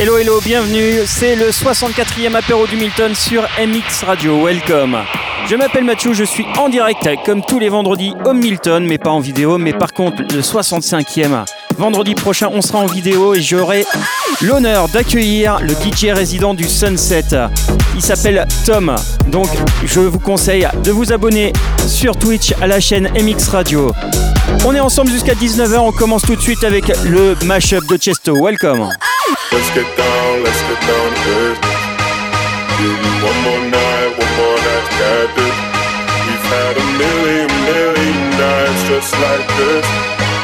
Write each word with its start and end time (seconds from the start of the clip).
Hello 0.00 0.16
hello, 0.16 0.40
bienvenue, 0.40 1.02
c'est 1.04 1.36
le 1.36 1.50
64e 1.50 2.34
apéro 2.34 2.66
du 2.66 2.74
Milton 2.76 3.14
sur 3.14 3.42
MX 3.42 4.04
Radio, 4.04 4.42
welcome. 4.42 4.96
Je 5.46 5.54
m'appelle 5.56 5.84
Mathieu, 5.84 6.14
je 6.14 6.24
suis 6.24 6.46
en 6.56 6.70
direct 6.70 7.06
comme 7.26 7.42
tous 7.42 7.58
les 7.58 7.68
vendredis 7.68 8.14
au 8.24 8.32
Milton, 8.32 8.86
mais 8.86 8.96
pas 8.96 9.10
en 9.10 9.20
vidéo, 9.20 9.58
mais 9.58 9.74
par 9.74 9.92
contre 9.92 10.22
le 10.22 10.40
65e. 10.40 11.44
Vendredi 11.80 12.14
prochain, 12.14 12.50
on 12.52 12.60
sera 12.60 12.80
en 12.80 12.86
vidéo 12.86 13.34
et 13.34 13.40
j'aurai 13.40 13.86
l'honneur 14.42 14.90
d'accueillir 14.90 15.60
le 15.60 15.70
DJ 15.70 16.08
résident 16.12 16.52
du 16.52 16.64
Sunset. 16.64 17.24
Il 17.94 18.02
s'appelle 18.02 18.46
Tom. 18.66 18.94
Donc, 19.28 19.48
je 19.86 20.00
vous 20.00 20.18
conseille 20.18 20.68
de 20.84 20.90
vous 20.90 21.10
abonner 21.10 21.54
sur 21.88 22.18
Twitch 22.18 22.52
à 22.60 22.66
la 22.66 22.80
chaîne 22.80 23.08
MX 23.14 23.48
Radio. 23.48 23.92
On 24.66 24.74
est 24.74 24.80
ensemble 24.80 25.10
jusqu'à 25.10 25.32
19h. 25.32 25.78
On 25.78 25.92
commence 25.92 26.20
tout 26.20 26.36
de 26.36 26.42
suite 26.42 26.64
avec 26.64 26.86
le 27.06 27.34
mashup 27.46 27.86
de 27.88 27.96
Chesto. 27.96 28.34
Welcome. 28.34 28.80
Let's 29.50 29.72
get 29.74 29.86
down, 29.96 30.42
let's 30.44 30.60
get 30.68 30.86
down. 30.86 31.10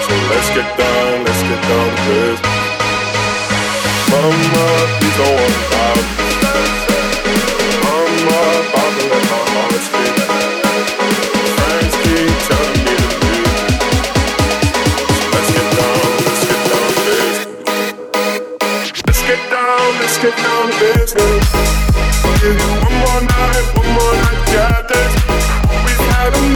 So 0.07 0.15
let's 0.31 0.51
get 0.51 0.71
down, 0.79 1.25
let's 1.25 1.43
get 1.43 1.61
down 1.67 1.91
to 1.91 2.03
this. 2.07 2.39
Mama, 4.07 4.67
please 5.03 5.17
don't 5.19 5.35
wanna 5.35 5.61
stop. 5.67 5.99
Mama, 7.83 8.39
about 8.71 8.93
to 8.95 9.03
let 9.11 9.25
my 9.27 9.43
heart 9.51 9.83
speak. 9.83 10.15
Friends 11.59 11.95
keep 12.07 12.31
telling 12.47 12.81
me 12.87 12.95
to 13.03 13.09
leave. 13.19 13.51
Let's 15.35 15.51
get 15.51 15.69
down, 15.75 16.07
let's 16.23 16.43
get 16.47 16.63
down 16.71 16.87
to 16.95 17.03
this. 17.11 17.37
Let's 19.07 19.23
get 19.27 19.43
down, 19.51 19.87
let's 19.99 20.19
get 20.23 20.37
down 20.39 20.65
to 20.71 20.75
business. 20.79 21.47
Give 22.39 22.55
you 22.55 22.71
one 22.79 22.95
more 23.03 23.23
night, 23.27 23.67
one 23.75 23.91
more 23.91 24.15
night, 24.23 24.43
got 24.55 24.87
this. 24.87 25.13
We've 25.83 26.07
had 26.15 26.31
a 26.31 26.56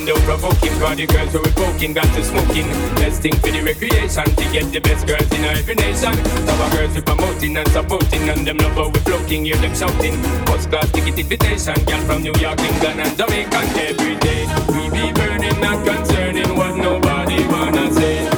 SP 0.00 0.06
floating, 0.06 0.06
don't 0.06 0.24
provoking. 0.24 0.80
Cause 0.80 0.96
the 0.96 1.06
girls 1.06 1.32
who 1.32 1.40
we 1.40 1.50
poking, 1.52 1.92
got 1.92 2.04
to 2.04 2.24
smoking. 2.24 2.66
Best 2.96 3.22
thing 3.22 3.34
for 3.36 3.50
the 3.50 3.62
recreation, 3.62 4.24
to 4.24 4.44
get 4.52 4.72
the 4.72 4.80
best 4.80 5.06
girls 5.06 5.30
in 5.32 5.44
every 5.44 5.74
nation. 5.74 6.14
Our 6.48 6.70
girls 6.70 6.94
we 6.94 7.00
promoting 7.02 7.56
and 7.56 7.68
supporting, 7.68 8.28
and 8.28 8.46
them 8.46 8.58
love 8.58 8.72
how 8.72 8.88
we 8.88 9.00
floating, 9.00 9.44
hear 9.44 9.56
them 9.56 9.74
shouting. 9.74 10.16
First 10.46 10.70
class 10.70 10.90
ticket 10.92 11.18
invitation, 11.18 11.74
girl 11.84 12.00
from 12.06 12.22
New 12.22 12.34
York, 12.40 12.60
England, 12.60 13.00
and 13.00 13.16
Jamaica 13.16 13.60
every 13.88 14.16
day. 14.16 14.46
We 14.68 14.90
be 14.90 15.12
burning, 15.12 15.60
not 15.60 15.84
concerning 15.84 16.56
what 16.56 16.76
nobody 16.76 17.46
wanna 17.46 17.92
say. 17.92 18.29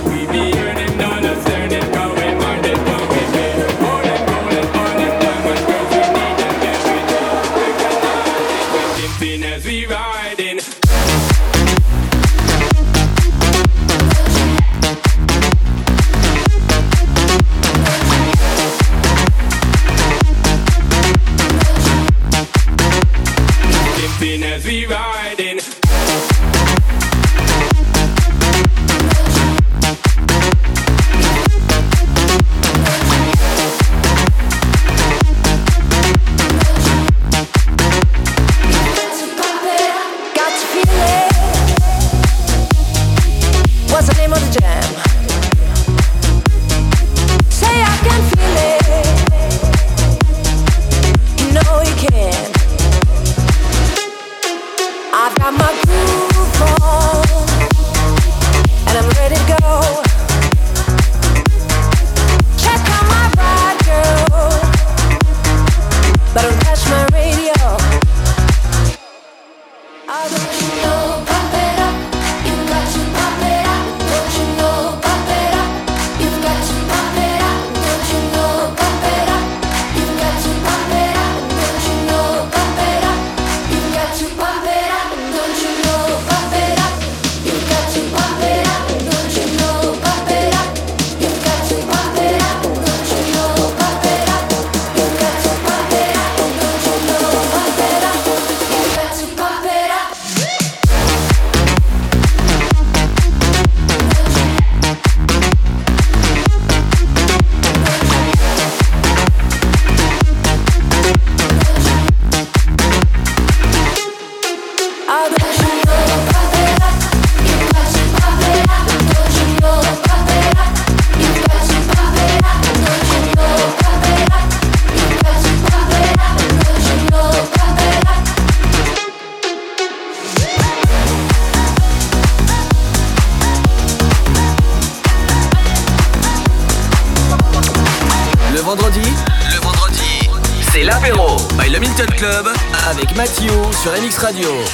Sur 143.83 143.91
MX 143.91 144.19
Radio. 144.19 144.72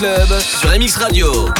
Club 0.00 0.40
sur 0.40 0.70
MX 0.70 0.96
Radio. 0.96 1.59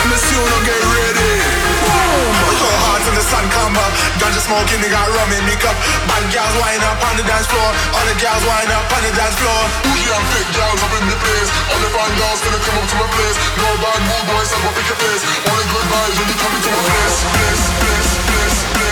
You 0.00 0.40
no 0.40 0.58
get 0.64 0.80
ready. 0.80 1.32
Boom! 1.84 2.32
Go 2.56 2.70
hard 2.88 3.00
till 3.04 3.12
the 3.12 3.24
sun 3.24 3.44
come 3.52 3.76
up. 3.76 3.92
Ganja 4.16 4.40
smoking, 4.40 4.80
they 4.80 4.88
got 4.88 5.04
rum 5.04 5.30
in 5.36 5.44
the 5.44 5.56
cup. 5.60 5.76
Bad 6.08 6.24
girls 6.32 6.54
wind 6.56 6.82
up 6.84 6.98
on 7.04 7.14
the 7.20 7.24
dance 7.28 7.46
floor. 7.48 7.70
All 7.92 8.04
the 8.08 8.16
girls 8.16 8.44
wind 8.46 8.70
up 8.72 8.86
on 8.88 9.02
the 9.04 9.12
dance 9.12 9.36
floor. 9.36 9.60
Bougie 9.84 10.08
and 10.08 10.26
fit 10.32 10.48
girls 10.56 10.80
up 10.80 10.92
in 10.96 11.04
the 11.12 11.18
place. 11.20 11.48
All 11.68 11.80
the 11.82 11.90
fine 11.92 12.14
girls 12.16 12.40
gonna 12.40 12.60
come 12.64 12.76
up 12.80 12.86
to 12.88 12.96
my 12.96 13.08
place. 13.12 13.36
No 13.60 13.68
bad 13.82 14.00
mood 14.08 14.24
boys, 14.32 14.48
I 14.52 14.58
go 14.64 14.70
pick 14.72 14.88
your 14.88 15.00
face. 15.00 15.22
Only 15.44 15.66
good 15.68 15.86
vibes 15.92 16.16
when 16.16 16.26
you 16.30 16.36
come 16.40 16.52
into 16.56 16.70
my. 16.72 16.80
Place, 16.82 17.18
place, 17.36 17.64
place, 17.82 18.12
place, 18.32 18.58
place, 18.72 18.91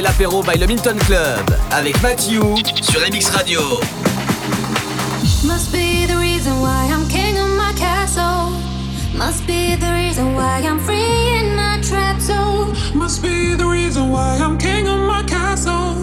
l'apéro 0.00 0.42
by 0.42 0.58
le 0.58 0.66
Club 0.66 1.56
avec 1.70 2.00
Mathieu 2.02 2.42
sur 2.80 3.00
MX 3.00 3.30
Radio. 3.30 3.60
Must 5.44 5.72
be 5.72 6.06
the 6.06 6.16
reason 6.16 6.60
why 6.60 6.88
I'm 6.90 7.08
king 7.08 7.36
of 7.38 7.48
my 7.56 7.72
castle. 7.74 8.52
Must 9.16 9.46
be 9.46 9.76
the 9.76 9.92
reason 9.92 10.34
why 10.34 10.60
I'm 10.62 10.78
free 10.80 11.38
in 11.38 11.56
my 11.56 11.80
trap 11.82 12.20
zone. 12.20 12.74
Must 12.94 13.22
be 13.22 13.54
the 13.54 13.66
reason 13.66 14.10
why 14.10 14.38
I'm 14.38 14.58
king 14.58 14.86
of 14.86 15.00
my 15.00 15.22
castle. 15.24 15.96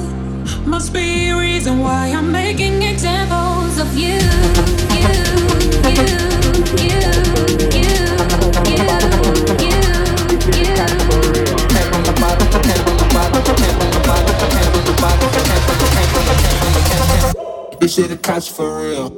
Must 0.66 0.94
be 0.94 1.32
the 1.32 1.38
reason 1.38 1.80
why 1.80 2.12
I'm 2.12 2.32
making 2.32 2.84
examples 2.84 3.80
of 3.80 3.98
you, 3.98 4.20
you, 4.94 5.14
you, 5.96 7.24
you. 7.24 7.27
This 17.80 17.94
shit 17.94 18.12
a 18.12 18.18
catch 18.18 18.52
for 18.52 18.82
real. 18.82 19.16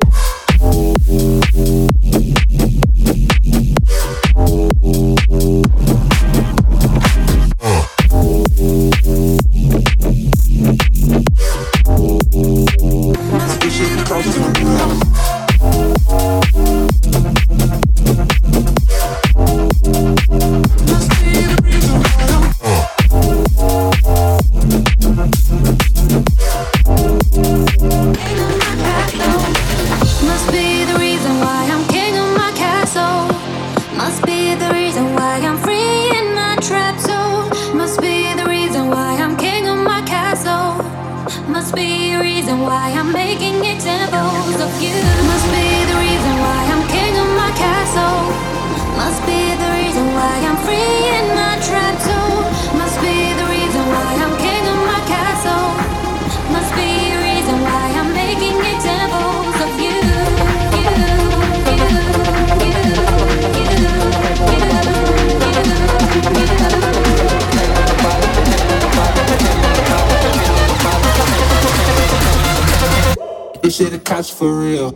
Shit 73.79 73.93
a 73.93 73.99
catch 73.99 74.33
for 74.33 74.59
real. 74.59 74.91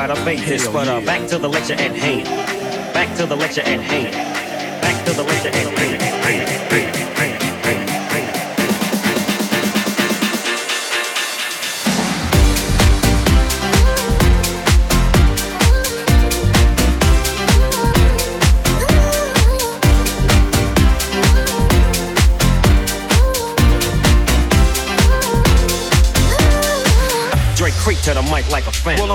Try 0.00 0.14
to 0.14 0.20
fake 0.22 0.46
this. 0.46 0.66
But 0.66 0.88
uh, 0.88 1.00
back 1.02 1.28
to 1.28 1.38
the 1.38 1.48
lecture 1.48 1.74
at 1.74 1.94
hand. 1.94 2.24
Back 2.94 3.14
to 3.18 3.26
the 3.26 3.36
lecture 3.36 3.60
at 3.60 3.80
hand. 3.80 4.09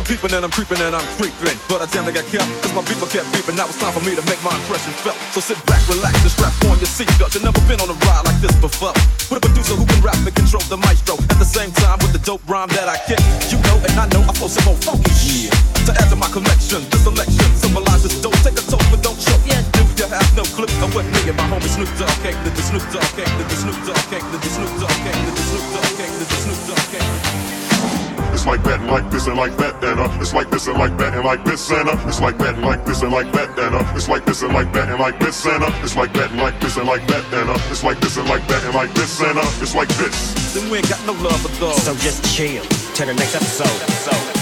Peeping 0.05 0.33
and 0.37 0.45
I'm 0.45 0.53
creeping 0.53 0.79
and 0.79 0.93
I'm 0.93 1.05
creeping. 1.17 1.57
But 1.67 1.81
I 1.81 1.89
damn 1.89 2.05
they 2.05 2.13
got 2.13 2.25
kept, 2.29 2.45
cause 2.61 2.73
my 2.77 2.85
people 2.85 3.09
kept 3.09 3.25
beeping. 3.33 3.57
Now 3.57 3.65
it's 3.65 3.81
time 3.81 3.91
for 3.91 4.01
me 4.05 4.13
to 4.13 4.23
make 4.29 4.39
my 4.45 4.53
impression 4.53 4.93
felt. 5.01 5.17
So 5.33 5.41
sit 5.41 5.57
back, 5.65 5.81
relax, 5.89 6.15
and 6.21 6.31
strap 6.31 6.53
on 6.69 6.77
your 6.77 6.89
seatbelt. 6.89 7.33
You've 7.33 7.43
never 7.43 7.59
been 7.65 7.81
on 7.81 7.89
a 7.89 7.97
ride 8.05 8.23
like 8.29 8.39
this 8.39 8.53
before. 8.61 8.93
With 9.27 9.41
a 9.41 9.43
producer 9.43 9.73
who 9.73 9.85
can 9.85 9.99
rap 10.05 10.17
and 10.21 10.33
control 10.33 10.63
the 10.69 10.77
maestro. 10.77 11.17
At 11.33 11.41
the 11.41 11.49
same 11.49 11.73
time, 11.81 11.97
with 12.05 12.13
the 12.13 12.21
dope 12.21 12.45
rhyme 12.45 12.69
that 12.77 12.87
I 12.87 13.01
kick. 13.09 13.19
You 13.49 13.57
know, 13.65 13.77
and 13.81 13.97
I 13.97 14.05
know 14.13 14.21
I 14.23 14.33
flow 14.37 14.47
some 14.47 14.65
more 14.69 14.79
funky 14.85 15.11
shit. 15.11 15.51
To 15.89 15.91
add 15.97 16.09
to 16.13 16.17
my 16.17 16.29
collection, 16.29 16.85
this 16.93 17.03
selection 17.03 17.49
symbolizes 17.57 18.21
dope. 18.21 18.37
Take 18.45 18.61
a 18.61 18.63
toast, 18.65 18.85
but 18.93 19.01
don't 19.01 19.17
choke. 19.17 19.41
Yeah, 19.49 19.61
do 19.73 19.81
you 19.81 20.07
have 20.09 20.29
no 20.37 20.45
clue 20.53 20.69
of 20.85 20.93
what 20.93 21.05
me 21.05 21.29
and 21.29 21.37
my 21.37 21.45
homie 21.49 21.69
Snoop 21.69 21.89
Dogg 21.97 22.13
came 22.21 22.37
to 22.45 22.49
the 22.53 22.61
Snoop 22.61 22.85
Dogg 22.93 23.09
came 23.17 23.25
to 23.25 23.43
the 23.43 23.57
Snoop 23.57 23.77
Dogg 23.85 24.01
came 24.09 24.25
to 24.25 24.37
the 24.37 24.49
Snoop 24.49 24.71
Dogg 24.81 24.97
came 25.01 25.19
to 25.25 25.31
the 25.33 25.43
Snoop 25.49 25.65
Dogg 25.73 25.89
came 25.97 26.13
to 26.13 26.25
the 26.25 26.37
Snoop 26.41 26.59
Dogg 26.67 26.94
It's 28.45 28.51
like 28.51 28.63
that 28.65 28.79
and 28.79 28.91
like 28.91 29.09
this 29.09 29.25
and 29.25 29.37
like 29.37 29.57
that 29.57 29.83
and 29.83 29.99
uh. 29.99 30.21
It's 30.21 30.31
like 30.31 30.51
this 30.51 30.67
and 30.67 30.77
like 30.77 30.95
that 30.99 31.15
and 31.15 31.25
like 31.25 31.43
this 31.43 31.71
and 31.71 31.89
uh. 31.89 32.07
It's 32.07 32.21
like 32.21 32.37
that 32.37 32.53
and 32.53 32.63
like 32.63 32.85
this 32.85 33.01
and 33.01 33.11
like 33.11 33.31
that 33.31 33.57
and 33.57 33.73
uh. 33.73 33.93
It's 33.95 34.07
like 34.07 34.23
this 34.23 34.43
and 34.43 34.53
like 34.53 34.71
that 34.71 34.87
and 34.87 34.99
like 34.99 35.17
this 35.17 35.45
and 35.47 35.63
uh. 35.63 35.81
It's 35.81 35.95
like 35.95 36.13
that 36.13 36.29
and 36.29 36.39
like 36.39 36.59
this 36.61 36.77
and 36.77 36.87
like 36.87 37.07
that 37.07 37.33
and 37.33 37.49
uh. 37.49 37.57
It's 37.71 37.83
like 37.83 37.99
this 37.99 38.17
and 38.17 38.29
like 38.29 38.47
that 38.47 38.63
and 38.63 38.75
like 38.75 38.93
this 38.93 39.19
and 39.19 39.39
uh. 39.39 39.61
It's 39.63 39.73
like 39.73 39.89
this. 39.97 40.53
Then 40.53 40.69
we 40.69 40.77
ain't 40.77 40.87
got 40.87 41.03
no 41.07 41.13
love 41.13 41.41
for 41.41 41.47
those. 41.59 41.81
So 41.81 41.95
just 41.95 42.23
chill 42.35 42.61
till 42.93 43.07
the 43.07 43.15
next 43.15 43.33
episode. 43.33 44.34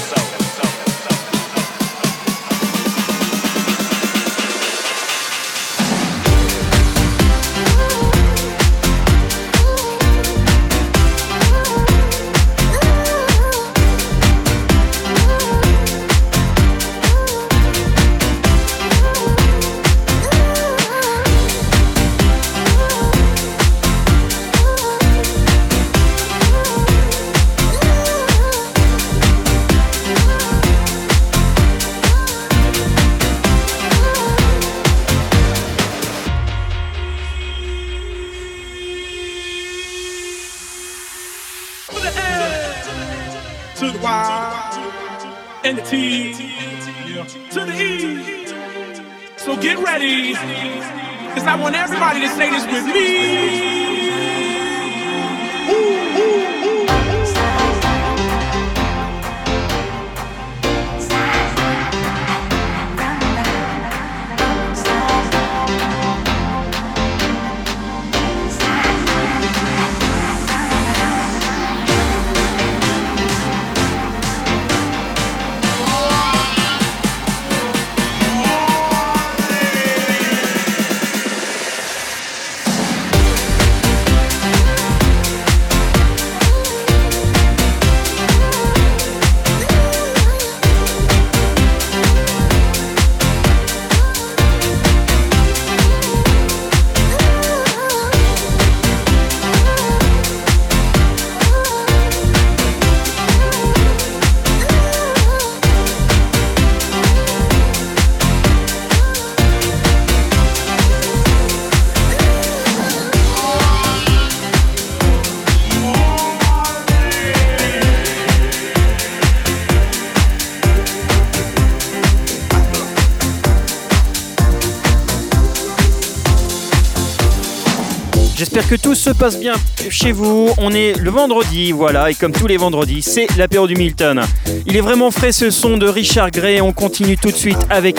Que 128.69 128.75
tout 128.75 128.95
se 128.95 129.11
passe 129.11 129.39
bien 129.39 129.53
chez 129.89 130.11
vous. 130.11 130.49
On 130.57 130.71
est 130.71 130.97
le 130.97 131.11
vendredi, 131.11 131.71
voilà, 131.71 132.09
et 132.09 132.15
comme 132.15 132.31
tous 132.31 132.47
les 132.47 132.57
vendredis, 132.57 133.01
c'est 133.01 133.27
l'apéro 133.37 133.67
du 133.67 133.75
Milton. 133.75 134.21
Il 134.65 134.75
est 134.75 134.81
vraiment 134.81 135.11
frais 135.11 135.31
ce 135.31 135.51
son 135.51 135.77
de 135.77 135.87
Richard 135.87 136.31
Gray. 136.31 136.59
On 136.61 136.73
continue 136.73 137.17
tout 137.17 137.31
de 137.31 137.35
suite 137.35 137.59
avec 137.69 137.97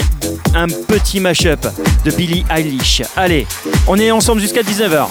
un 0.54 0.66
petit 0.66 1.20
mash-up 1.20 1.66
de 2.04 2.10
Billie 2.10 2.44
Eilish. 2.50 3.02
Allez, 3.16 3.46
on 3.86 3.98
est 3.98 4.10
ensemble 4.10 4.40
jusqu'à 4.40 4.62
19h. 4.62 5.06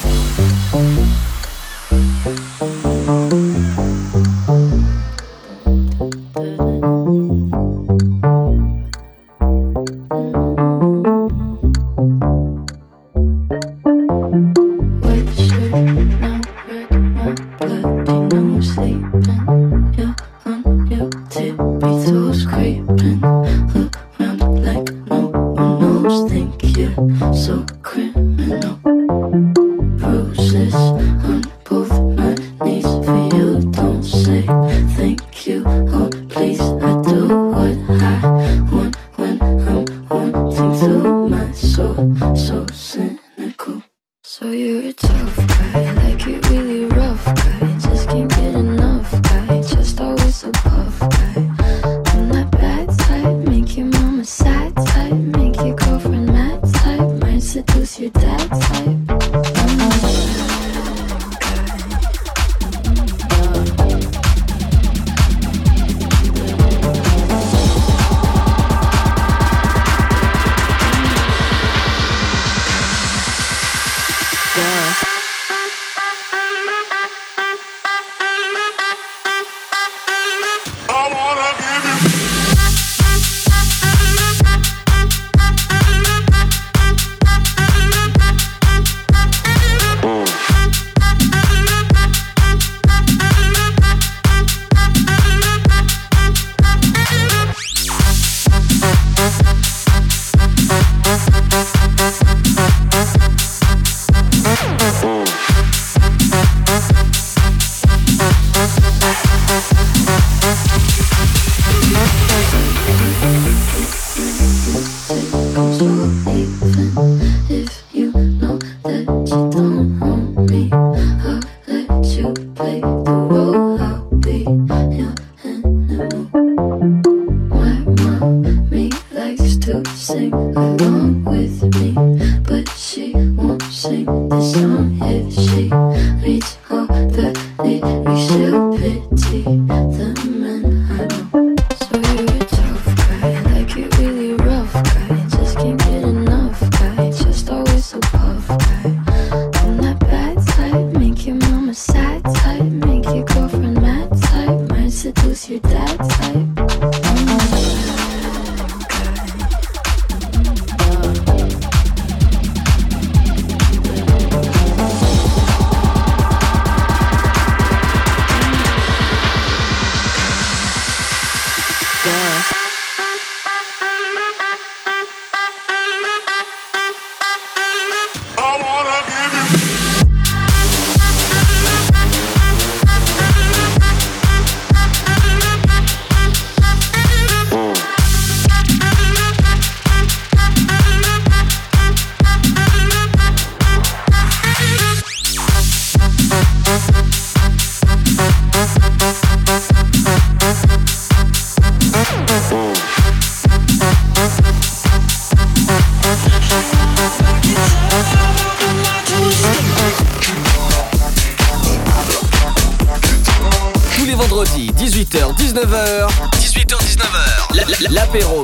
Seduce 57.74 58.00
your 58.00 58.10
dad 58.12 58.50
type. 58.62 59.23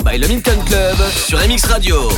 by 0.10 0.18
Le 0.18 0.28
Minton 0.28 0.58
Club 0.66 0.96
sur 1.28 1.38
MX 1.40 1.66
Radio. 1.66 2.10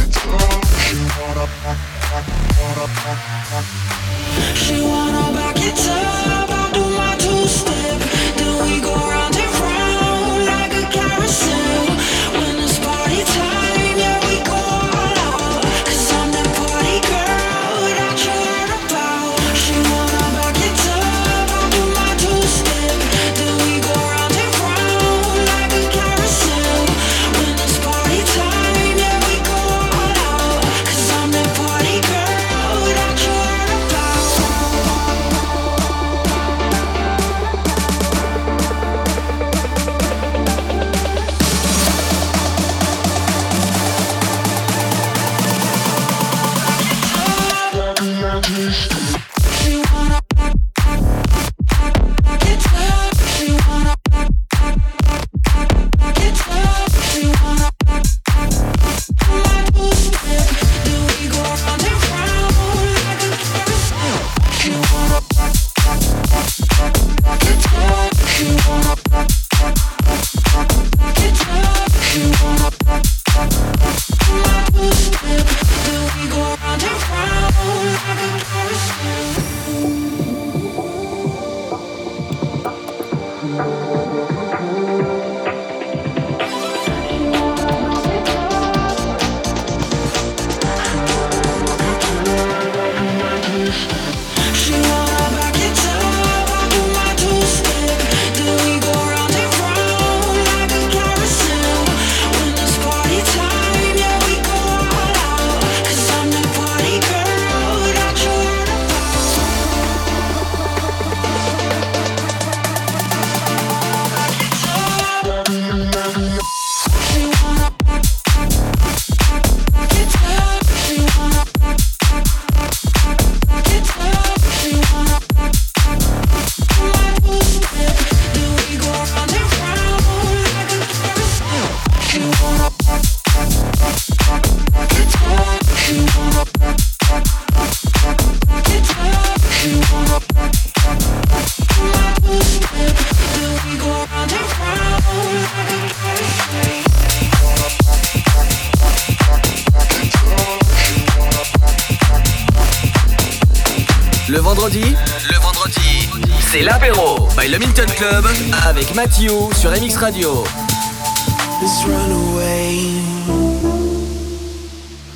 Let's 161.61 161.85
run 161.85 162.11
away 162.11 162.89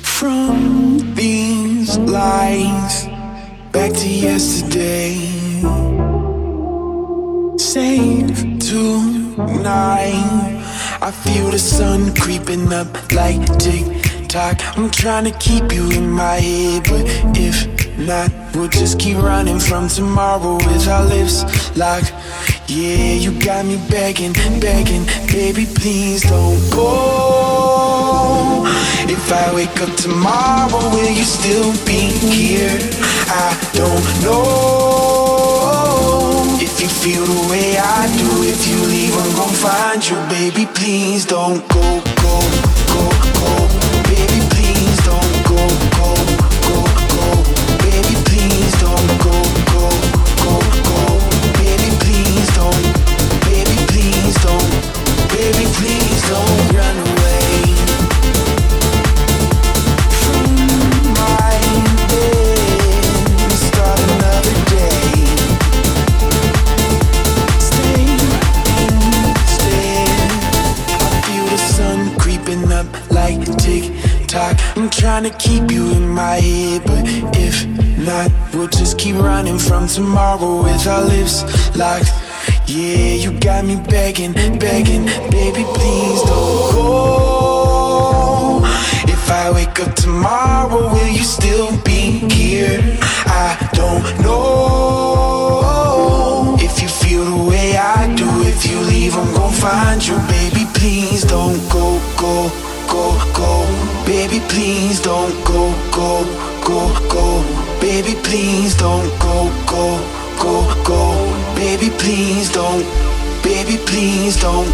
from 0.00 1.14
these 1.16 1.98
lies 1.98 3.08
back 3.72 3.92
to 3.92 4.08
yesterday. 4.08 5.16
Save 7.58 8.60
tonight. 8.60 10.22
I 11.02 11.10
feel 11.10 11.50
the 11.50 11.58
sun 11.58 12.14
creeping 12.14 12.72
up 12.72 12.86
like 13.10 13.44
tick 13.58 13.86
tock. 14.28 14.56
I'm 14.78 14.88
trying 14.90 15.24
to 15.24 15.36
keep 15.38 15.72
you 15.72 15.90
in 15.90 16.08
my 16.08 16.36
head, 16.36 16.84
but 16.84 17.35
we'll 18.54 18.68
just 18.68 18.98
keep 19.00 19.16
running 19.16 19.58
from 19.58 19.88
tomorrow 19.88 20.54
with 20.56 20.86
our 20.88 21.04
lips 21.04 21.44
locked. 21.76 22.12
Yeah, 22.68 23.14
you 23.14 23.32
got 23.40 23.64
me 23.66 23.76
begging, 23.90 24.32
begging, 24.60 25.06
baby, 25.26 25.66
please 25.66 26.22
don't 26.22 26.70
go. 26.70 28.64
If 29.08 29.32
I 29.32 29.54
wake 29.54 29.80
up 29.80 29.96
tomorrow, 29.96 30.90
will 30.90 31.10
you 31.10 31.24
still 31.24 31.72
be 31.84 32.10
here? 32.22 32.78
I 33.28 33.56
don't 33.72 34.22
know. 34.22 35.56
If 36.60 36.80
you 36.80 36.88
feel 36.88 37.24
the 37.24 37.48
way 37.50 37.76
I 37.76 38.06
do, 38.18 38.42
if 38.44 38.68
you 38.68 38.78
leave, 38.86 39.16
I'm 39.16 39.34
gonna 39.34 39.52
find 39.52 40.08
you, 40.08 40.16
baby. 40.28 40.66
Please 40.74 41.24
don't 41.24 41.66
go, 41.68 42.02
trying 75.16 75.32
to 75.32 75.38
keep 75.38 75.70
you 75.70 75.90
in 75.92 76.06
my 76.06 76.34
head, 76.34 76.82
but 76.84 77.02
if 77.38 77.66
not, 77.96 78.30
we'll 78.52 78.68
just 78.68 78.98
keep 78.98 79.16
running 79.16 79.58
from 79.58 79.86
tomorrow 79.88 80.62
with 80.62 80.86
our 80.86 81.04
lips 81.04 81.42
locked. 81.74 82.12
Yeah, 82.66 83.14
you 83.14 83.32
got 83.40 83.64
me 83.64 83.76
begging, 83.88 84.34
begging, 84.34 85.06
baby, 85.30 85.64
please 85.72 86.22
don't 86.22 86.72
go. 86.74 88.60
If 89.08 89.30
I 89.30 89.50
wake 89.54 89.80
up 89.80 89.94
tomorrow, 89.94 90.92
will 90.92 91.08
you 91.08 91.24
still 91.24 91.74
be 91.82 92.18
here? 92.34 92.78
I 93.24 93.56
don't 93.72 94.20
know. 94.20 95.56
If 96.60 96.82
you 96.82 96.88
feel 96.88 97.24
the 97.24 97.42
way 97.42 97.78
I 97.78 98.14
do, 98.16 98.28
if 98.42 98.66
you 98.66 98.78
leave, 98.80 99.16
I'm 99.16 99.32
gon' 99.32 99.52
find 99.54 100.06
you, 100.06 100.18
baby. 100.28 100.66
Please 100.74 101.24
don't 101.24 101.66
go, 101.70 101.98
go. 102.18 102.65
Baby, 104.36 104.48
please 104.50 105.00
don't 105.00 105.44
go, 105.46 105.72
go, 105.90 106.22
go, 106.60 107.08
go. 107.08 107.80
Baby, 107.80 108.14
please 108.22 108.74
don't 108.76 109.08
go, 109.18 109.48
go, 109.66 109.96
go, 110.36 110.84
go. 110.84 111.54
Baby, 111.56 111.88
please 111.96 112.52
don't. 112.52 112.84
Baby, 113.42 113.78
please 113.86 114.38
don't. 114.38 114.68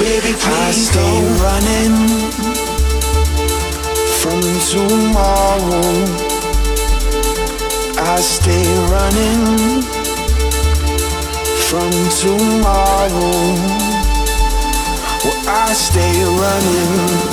Baby, 0.00 0.32
please 0.32 0.46
I 0.46 0.70
stay 0.72 1.20
don't. 1.20 1.36
running 1.44 1.96
from 4.20 4.40
tomorrow. 4.72 5.84
I 8.00 8.20
stay 8.20 8.64
running 8.88 9.82
from 11.68 11.92
tomorrow. 12.22 13.34
Well, 15.24 15.48
I 15.48 15.74
stay 15.74 16.24
running 16.24 17.23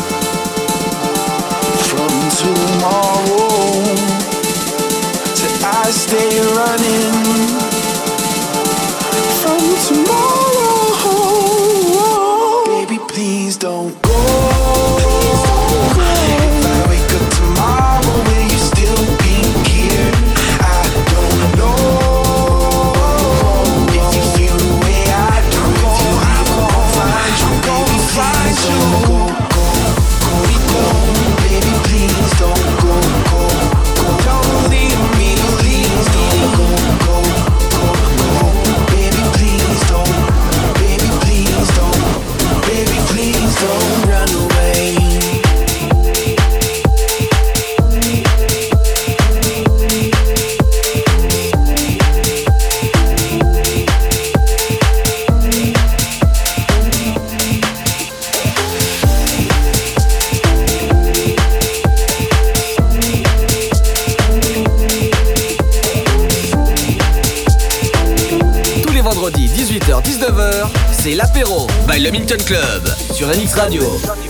sur 73.21 73.29
NX 73.29 73.53
Radio. 73.53 74.20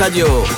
Radio. 0.00 0.57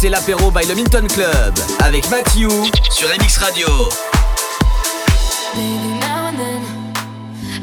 c'est 0.00 0.08
l'apéro 0.10 0.52
by 0.52 0.64
le 0.68 0.76
Minton 0.76 1.08
Club 1.08 1.54
avec 1.80 2.08
Matthew 2.08 2.48
sur 2.88 3.08
MX 3.08 3.38
Radio. 3.38 3.66
Maybe 5.56 5.98
now 5.98 6.28
and 6.28 6.38
then 6.38 6.62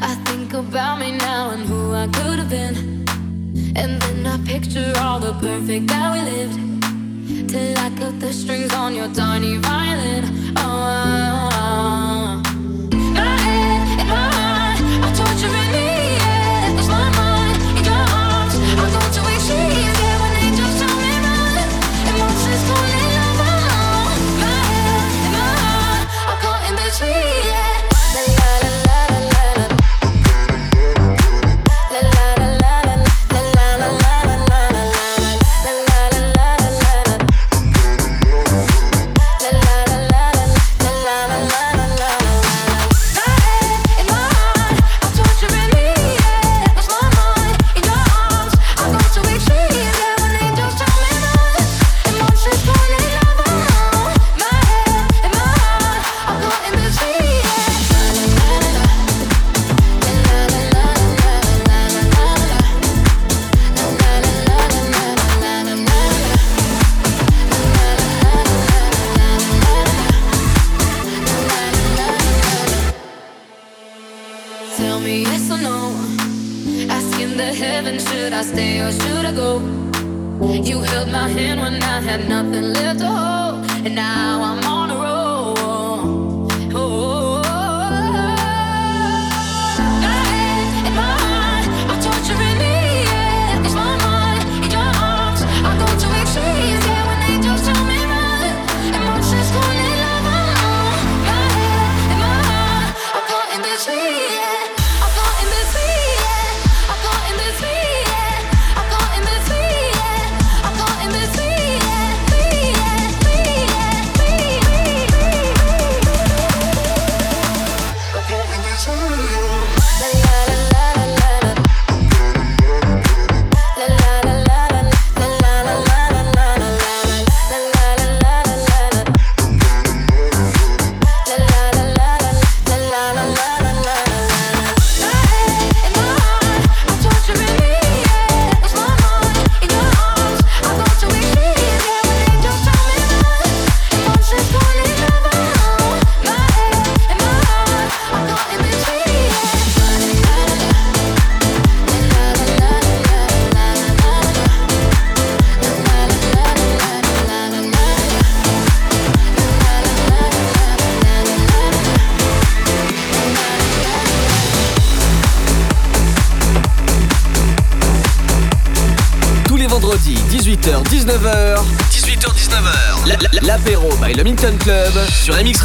I 0.01 0.15
think 0.25 0.53
about 0.53 0.99
me 0.99 1.13
now 1.13 1.51
and 1.51 1.63
who 1.63 1.93
I 1.93 2.07
could 2.07 2.39
have 2.39 2.49
been. 2.49 3.05
And 3.77 4.01
then 4.01 4.27
I 4.27 4.37
picture 4.45 4.91
all 4.99 5.21
the 5.21 5.31
perfect 5.39 5.87
that 5.87 6.11
we 6.11 6.21
lived. 6.29 6.59
Till 7.47 7.77
I 7.77 7.89
cut 7.97 8.19
the 8.19 8.33
strings 8.33 8.73
on 8.73 8.95
your 8.95 9.07
tiny 9.13 9.55
violin. 9.55 10.25
Oh, 10.57 10.61
I 10.61 11.24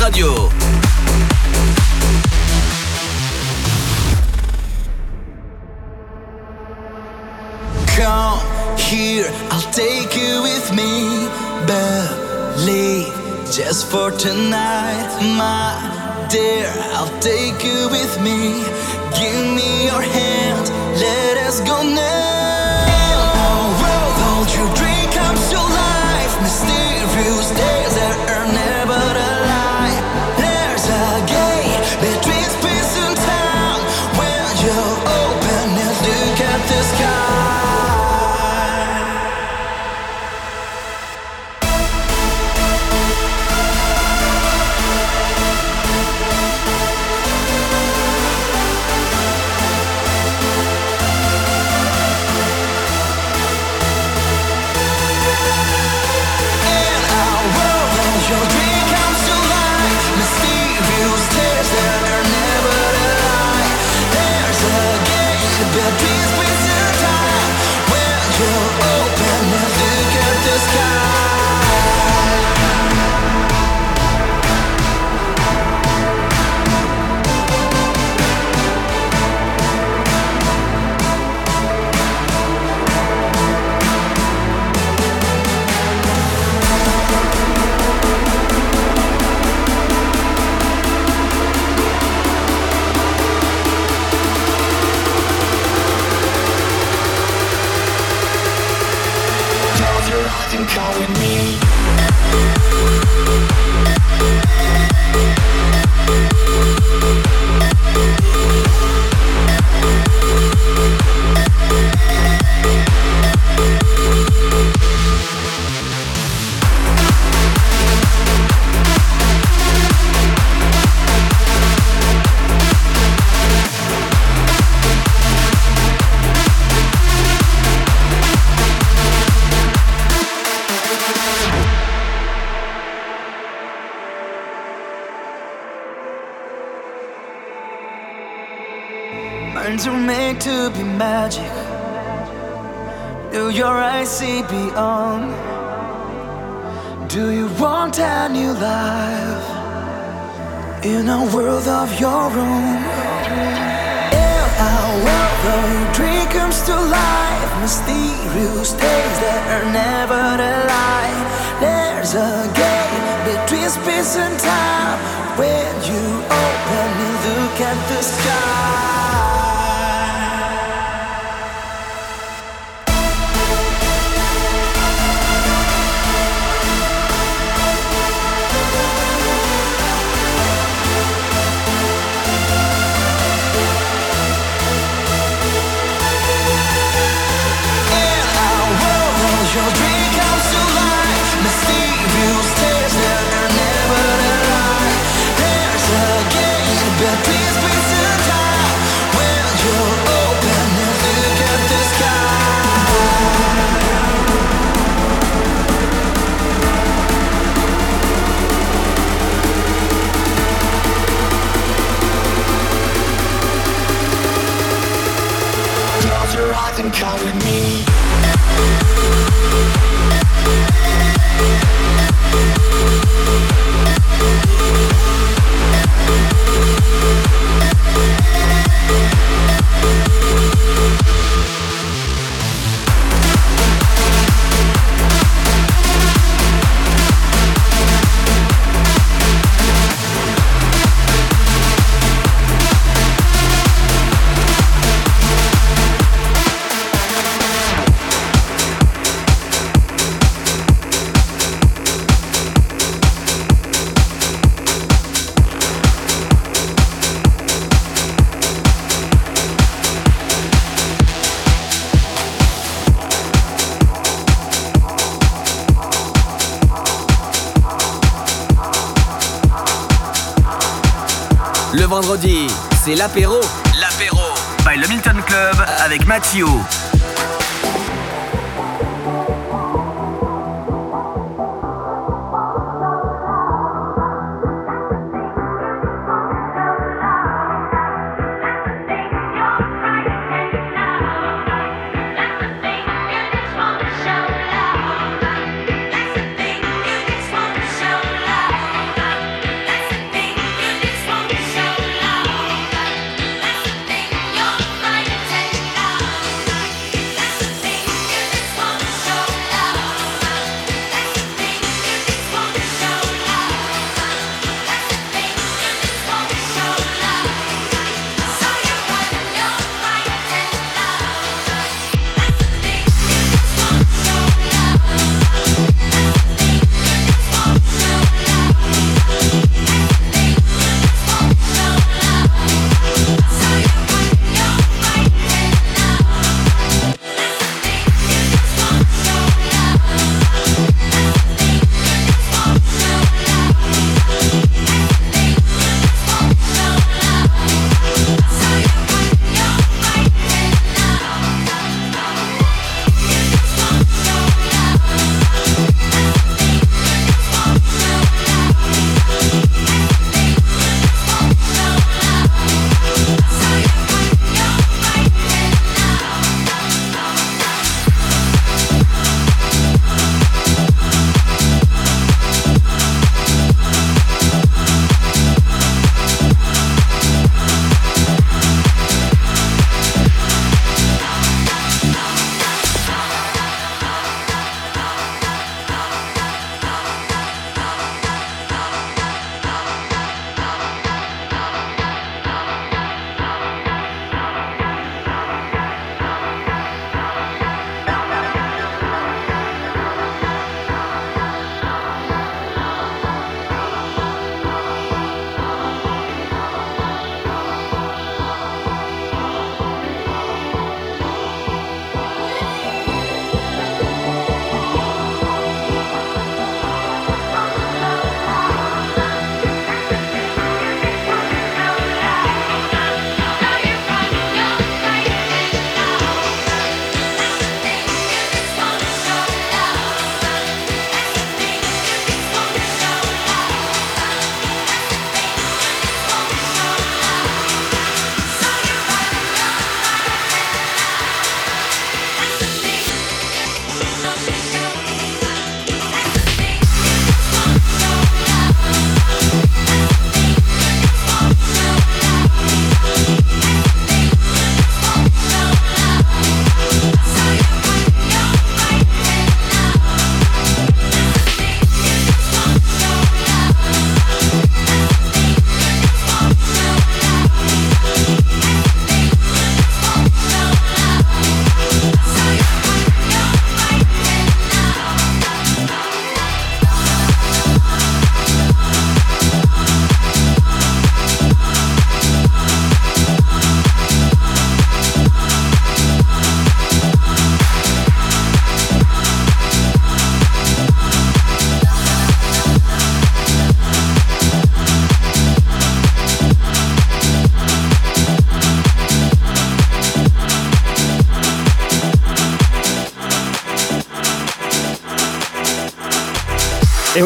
Radio. 0.01 0.39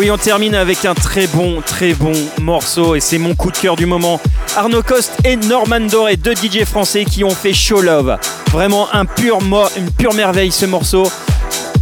Oui, 0.05 0.11
on 0.11 0.19
termine 0.19 0.55
avec 0.55 0.85
un 0.85 0.93
très 0.93 1.27
bon, 1.27 1.63
très 1.65 1.95
bon 1.95 2.13
morceau 2.43 2.95
et 2.95 3.01
c'est 3.01 3.17
mon 3.17 3.35
coup 3.35 3.51
de 3.51 3.57
cœur 3.57 3.75
du 3.75 3.87
moment. 3.87 4.21
Arnaud 4.55 4.83
Coste 4.83 5.15
et 5.25 5.37
Norman 5.37 5.81
Doré, 5.81 6.17
deux 6.17 6.35
DJ 6.35 6.67
français 6.67 7.07
qui 7.07 7.25
ont 7.25 7.31
fait 7.31 7.55
Show 7.55 7.81
Love. 7.81 8.19
Vraiment 8.53 8.93
un 8.93 9.07
pur 9.07 9.39
une 9.79 9.91
pure 9.91 10.13
merveille 10.13 10.53
ce 10.53 10.67
morceau. 10.67 11.11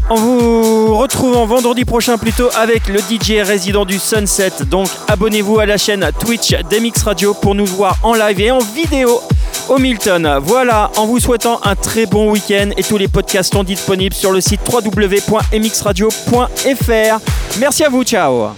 En 0.08 0.14
vous 0.14 0.96
retrouvant 0.96 1.46
vendredi 1.46 1.84
prochain 1.84 2.16
plutôt 2.16 2.48
avec 2.54 2.86
le 2.86 3.00
DJ 3.00 3.44
résident 3.44 3.84
du 3.84 3.98
Sunset. 3.98 4.52
Donc 4.66 4.86
abonnez-vous 5.08 5.58
à 5.58 5.66
la 5.66 5.76
chaîne 5.76 6.08
Twitch 6.20 6.54
d'MX 6.70 7.02
Radio 7.04 7.34
pour 7.34 7.56
nous 7.56 7.66
voir 7.66 7.96
en 8.04 8.14
live 8.14 8.40
et 8.40 8.52
en 8.52 8.60
vidéo 8.60 9.20
au 9.68 9.78
Milton. 9.78 10.38
Voilà, 10.42 10.92
en 10.96 11.06
vous 11.06 11.18
souhaitant 11.18 11.58
un 11.64 11.74
très 11.74 12.06
bon 12.06 12.30
week-end 12.30 12.70
et 12.76 12.84
tous 12.84 12.98
les 12.98 13.08
podcasts 13.08 13.52
sont 13.52 13.64
disponibles 13.64 14.14
sur 14.14 14.30
le 14.30 14.40
site 14.40 14.60
www.mxradio.fr. 14.72 17.41
Merci 17.58 17.84
à 17.84 17.88
vous, 17.88 18.02
ciao 18.02 18.54